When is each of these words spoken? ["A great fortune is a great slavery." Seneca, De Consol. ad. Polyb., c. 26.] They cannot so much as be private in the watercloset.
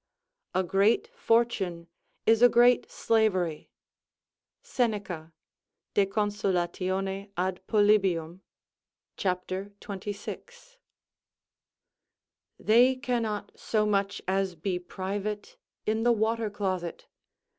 ["A 0.55 0.63
great 0.63 1.09
fortune 1.13 1.87
is 2.25 2.41
a 2.41 2.49
great 2.49 2.89
slavery." 2.89 3.69
Seneca, 4.63 5.31
De 5.93 6.07
Consol. 6.07 6.57
ad. 7.37 7.61
Polyb., 7.67 8.39
c. 9.19 9.29
26.] 9.79 10.77
They 12.59 12.95
cannot 12.95 13.51
so 13.55 13.85
much 13.85 14.23
as 14.27 14.55
be 14.55 14.79
private 14.79 15.57
in 15.85 16.01
the 16.01 16.11
watercloset. 16.13 17.01